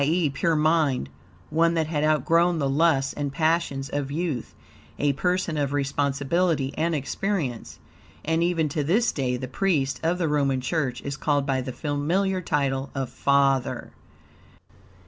e., 0.03 0.31
pure 0.31 0.55
mind; 0.55 1.09
one 1.51 1.75
that 1.75 1.85
had 1.85 2.03
outgrown 2.03 2.57
the 2.57 2.67
lusts 2.67 3.13
and 3.13 3.31
passions 3.31 3.87
of 3.87 4.09
youth, 4.09 4.55
a 4.97 5.13
person 5.13 5.57
of 5.59 5.73
responsibility 5.73 6.73
and 6.75 6.95
experience; 6.95 7.77
and 8.25 8.41
even 8.41 8.67
to 8.67 8.83
this 8.83 9.11
day 9.11 9.37
the 9.37 9.47
priest 9.47 9.99
of 10.01 10.17
the 10.17 10.27
Roman 10.27 10.59
Church 10.59 11.03
is 11.03 11.15
called 11.17 11.45
by 11.45 11.61
the 11.61 11.71
familiar 11.71 12.41
title 12.41 12.89
of 12.95 13.11
"father." 13.11 13.91